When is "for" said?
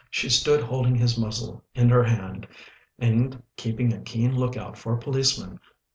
4.75-4.97